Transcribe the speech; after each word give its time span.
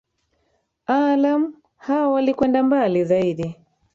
aalam 0.89 1.53
hao 1.77 2.11
walikwenda 2.13 2.63
mbali 2.63 3.05
zaidi 3.05 3.55